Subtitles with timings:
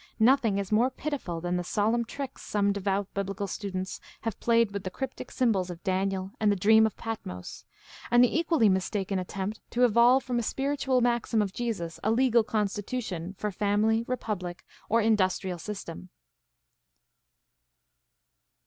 [0.17, 4.83] Nothing is more pitiful than the solemn tricks some devout biblical students have played with
[4.83, 7.65] the cryptic symbols of Daniel and the dream of Patmos,
[8.09, 12.43] and the equally mistaken attempt to evolve from a spiritual maxim of Jesus a legal
[12.43, 16.09] constitution for family, republic, or industrial system.